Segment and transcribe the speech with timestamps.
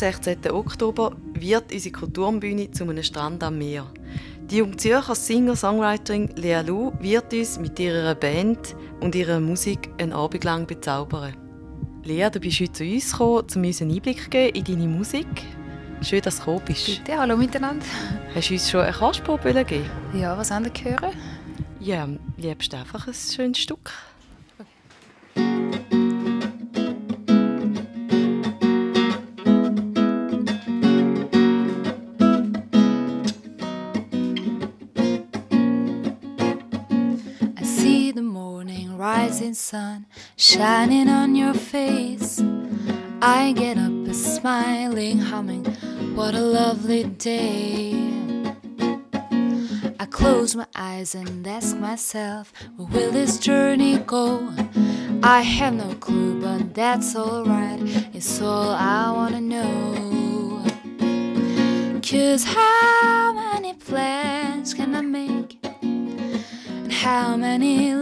[0.00, 0.50] 16.
[0.50, 3.84] Oktober wird unsere Kulturbühne zu einem Strand am Meer.
[4.50, 10.14] Die junge Zürcher Singer-Songwriterin Lea Lu wird uns mit ihrer Band und ihrer Musik einen
[10.14, 11.36] Abend lang bezaubern.
[12.02, 14.88] Lea, du bist heute zu uns gekommen, um uns einen Einblick zu geben in deine
[14.88, 15.26] Musik.
[16.00, 16.86] Schön, dass du gekommen bist.
[16.86, 17.84] Bitte, hallo miteinander.
[18.34, 19.90] Hast du uns schon eine Kostprobe gegeben?
[20.14, 21.12] Ja, was haben wir hören?
[21.78, 23.92] Ja, liebst einfach ein schönes Stück.
[39.00, 40.04] Rising sun
[40.36, 42.38] shining on your face.
[43.22, 45.64] I get up a smiling, humming,
[46.14, 47.94] what a lovely day.
[49.98, 54.52] I close my eyes and ask myself, where will this journey go?
[55.22, 57.80] I have no clue, but that's alright,
[58.12, 60.62] it's all I wanna know.
[62.02, 65.56] Cause how many plans can I make?
[65.80, 67.99] And how many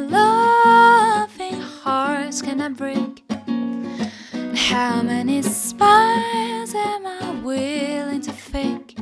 [2.80, 8.96] And how many smiles am I willing to fake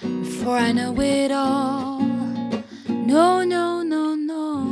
[0.00, 2.00] before I know it all?
[2.88, 4.66] No, no, no, no.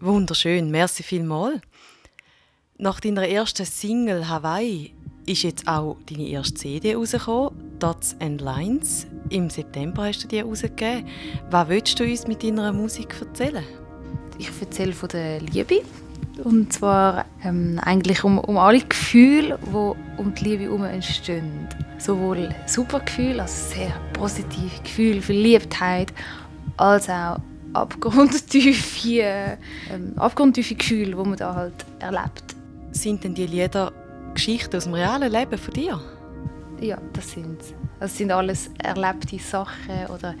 [0.00, 1.60] Wunderschön, merci vielmals.
[2.78, 4.94] Nach deiner ersten Single Hawaii
[5.26, 9.08] ist jetzt auch deine erste CD rausgekommen, Dots and Lines.
[9.28, 11.08] Im September hast du die rausgegeben.
[11.50, 13.64] Was willst du uns mit deiner Musik erzählen?
[14.40, 15.82] Ich erzähle von der Liebe.
[16.44, 21.68] Und zwar ähm, eigentlich um, um alle Gefühle, die um die Liebe herum entstehen.
[21.98, 26.14] Sowohl super Gefühle, also sehr positive Gefühle, Verliebtheit,
[26.78, 27.36] als auch
[27.74, 29.58] abgrundtiefe,
[29.92, 32.56] ähm, abgrundtiefe Gefühle, die man da halt erlebt.
[32.92, 33.92] Sind denn die Lieder
[34.32, 36.00] Geschichten aus dem realen Leben von dir?
[36.80, 37.58] Ja, das sind
[37.98, 40.34] Das sind alles erlebte Sachen oder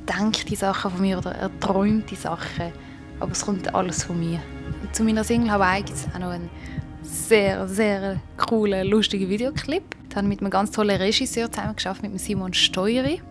[0.00, 2.72] gedachte Sachen von mir oder erträumte Sachen.
[3.20, 4.40] Aber es kommt alles von mir.
[4.82, 6.50] Und zu meiner Single Hawaii gibt es auch noch einen
[7.02, 9.82] sehr, sehr coolen, lustigen Videoclip.
[10.08, 13.22] Da habe ich mit einem ganz tollen Regisseur zusammen geschafft, mit Simon Steueri.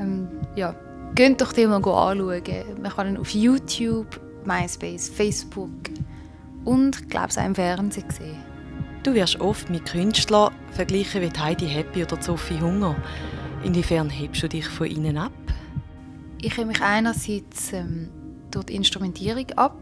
[0.00, 0.74] Ähm, ja,
[1.14, 2.42] geht doch den mal anschauen.
[2.82, 5.70] Man kann ihn auf YouTube, MySpace, Facebook
[6.64, 8.36] und, glaube ich, auch im Fernsehen sehen.
[9.02, 12.96] Du wirst oft mit Künstlern verglichen wie Heidi Happy oder Sophie Hunger.
[13.62, 15.32] Inwiefern hebst du dich von ihnen ab?
[16.40, 18.08] Ich hebe mich einerseits ähm,
[18.54, 19.78] durch die Instrumentierung ab.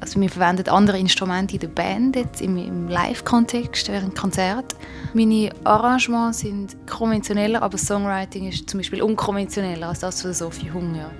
[0.00, 4.74] Also wir verwenden andere Instrumente in der Band, jetzt im, im Live-Kontext, während Konzert.
[5.14, 11.10] Meine Arrangements sind konventioneller, aber Songwriting ist zum Beispiel unkonventioneller als das von Sophie Hunger.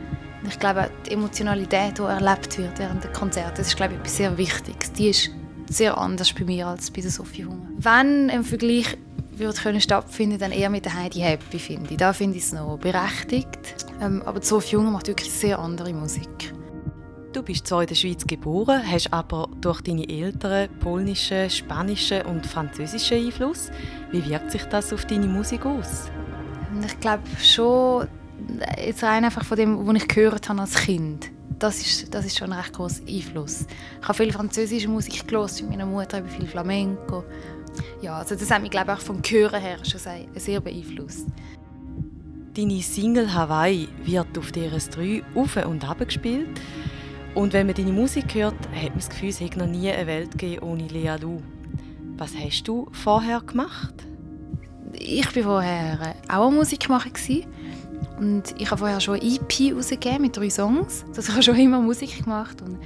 [0.47, 4.17] Ich glaube, die Emotionalität, die erlebt wird während der Konzerte, das ist glaube ich, etwas
[4.17, 4.93] sehr Wichtiges.
[4.93, 5.31] Die ist
[5.71, 7.67] sehr anders bei mir als bei Sophie Hunger.
[7.79, 8.99] Wenn ein Vergleich
[9.39, 11.97] würde können stattfinden, dann eher mit der Heidi Happy finde ich.
[11.97, 13.87] Da finde ich es noch berechtigt.
[14.01, 16.53] Ähm, aber Sophie Hunger macht wirklich sehr andere Musik.
[17.35, 22.47] Du bist zwar in der Schweiz geboren, hast aber durch deine Eltern polnischen, spanischen und
[22.47, 23.73] französischen Einfluss.
[24.13, 26.11] Wie wirkt sich das auf deine Musik aus?
[26.87, 28.07] Ich glaube schon,
[28.79, 32.39] jetzt rein einfach von dem, was ich gehört habe als Kind das ist, das ist
[32.39, 33.67] schon ein recht großer Einfluss.
[34.01, 37.25] Ich habe viel französische Musik gehört, mit meiner Mutter über viel Flamenco.
[38.03, 40.01] Ja, also das hat mich glaube ich auch vom Hören her schon
[40.35, 41.27] sehr beeinflusst.
[42.55, 46.61] Deine Single Hawaii wird auf DRS3 auf und ab gespielt.
[47.35, 50.07] Und wenn man deine Musik hört, hat man das Gefühl, es hätte noch nie eine
[50.07, 51.41] Welt gegeben ohne Lea Lu.
[52.17, 53.95] Was hast du vorher gemacht?
[54.93, 57.11] Ich war vorher auch Musikmacher.
[58.21, 61.05] Und ich habe vorher schon eine EP rausgegeben mit drei Songs.
[61.19, 62.63] Ich habe schon immer Musik gemacht.
[62.63, 62.79] Und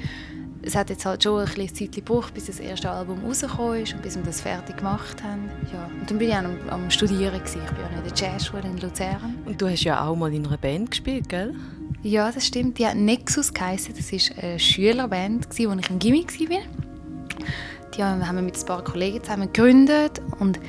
[0.63, 3.93] es hat jetzt halt schon ein bisschen Zeit gebraucht, bis das erste Album rausgekommen ist
[3.93, 5.51] und bis wir das fertig gemacht haben.
[5.73, 5.91] Ja.
[6.01, 7.39] Und dann bin ich auch am, am Studieren.
[7.39, 7.61] Gewesen.
[7.67, 9.35] Ich bin auch in der Jazzschule in Luzern.
[9.45, 11.55] Und du hast ja auch mal in einer Band gespielt, gell?
[12.03, 12.79] Ja, das stimmt.
[12.79, 13.95] Die hat Nexus geheißen.
[13.97, 16.59] Das war eine Schülerband, als ich im Gimmick war.
[17.97, 20.61] Die haben wir mit ein paar Kollegen zusammen gegründet und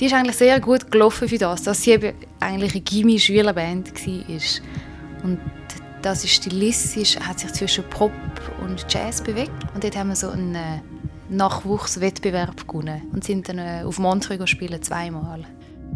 [0.00, 5.24] die ist eigentlich sehr gut gelaufen für das, dass sie eben eigentlich eine Gimmi-Schülerband war.
[5.24, 5.38] Und
[6.00, 8.12] das ist stilistisch, hat sich zwischen Pop
[8.62, 9.52] und Jazz bewegt.
[9.74, 10.80] Und dort haben wir so einen äh,
[11.28, 15.44] Nachwuchswettbewerb gewonnen und sind dann äh, auf Montreux spielen zweimal.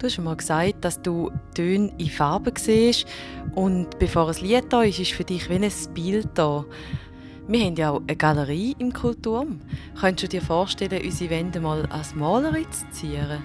[0.03, 3.07] Du hast mal gesagt, dass du Töne in Farben siehst
[3.55, 6.65] und bevor ein Lied da ist, ist für dich wie ein Bild da.
[7.47, 9.61] Wir haben ja auch eine Galerie im Kulturm.
[10.01, 13.45] Könntest du dir vorstellen, unsere Wände mal als Malerin zu zieren?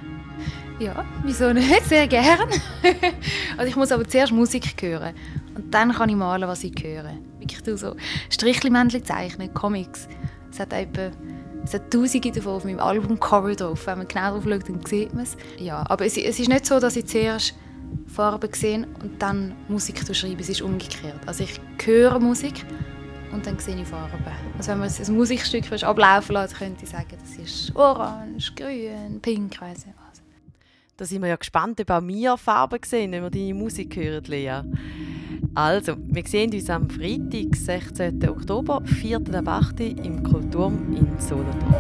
[0.80, 1.86] Ja, wieso nicht?
[1.86, 2.48] Sehr gerne.
[3.57, 5.13] also ich muss aber zuerst Musik hören.
[5.54, 7.19] Und dann kann ich malen, was ich höre.
[7.39, 7.95] Ich tue so
[8.31, 10.07] Strichlimännchen zeichnen, Comics.
[10.50, 11.12] Es hat etwa
[11.68, 13.88] Es hat tausende davon auf meinem Albumcover drauf.
[13.88, 15.36] Wenn man genau drauf schaut, dann sieht man es.
[15.60, 17.56] Ja, aber es, es ist nicht so, dass ich zuerst
[18.08, 20.40] Farben sehe und dann Musik schreibe.
[20.40, 21.19] Es ist umgekehrt.
[21.25, 22.66] Also ich höre Musik
[23.34, 24.14] und dann sehe ich Farben.
[24.58, 29.60] Also wenn man ein Musikstück ablaufen lässt, könnte ich sagen, das ist orange, grün, pink,
[29.60, 30.22] weiss ich was.
[30.96, 34.24] Da sind wir ja gespannt, ob auch wir Farben sehen, wenn wir deine Musik hören,
[34.24, 34.62] Lea.
[35.57, 38.30] Also, wir sehen uns am Freitag, 16.
[38.30, 39.21] Oktober, 4.
[39.33, 39.80] ab 8.
[39.80, 41.74] im Kulturm in Solothurn.